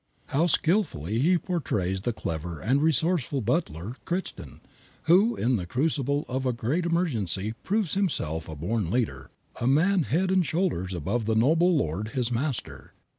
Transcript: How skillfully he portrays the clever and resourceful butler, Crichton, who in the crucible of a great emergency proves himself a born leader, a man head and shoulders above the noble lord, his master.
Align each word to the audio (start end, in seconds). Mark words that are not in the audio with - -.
How 0.29 0.47
skillfully 0.47 1.19
he 1.19 1.37
portrays 1.37 2.01
the 2.01 2.11
clever 2.11 2.59
and 2.59 2.81
resourceful 2.81 3.41
butler, 3.41 3.97
Crichton, 4.03 4.59
who 5.03 5.35
in 5.35 5.57
the 5.57 5.67
crucible 5.67 6.25
of 6.27 6.43
a 6.47 6.53
great 6.53 6.87
emergency 6.87 7.53
proves 7.63 7.93
himself 7.93 8.49
a 8.49 8.55
born 8.55 8.89
leader, 8.89 9.29
a 9.57 9.67
man 9.67 10.01
head 10.01 10.31
and 10.31 10.43
shoulders 10.43 10.95
above 10.95 11.25
the 11.25 11.35
noble 11.35 11.77
lord, 11.77 12.07
his 12.17 12.31
master. 12.31 12.95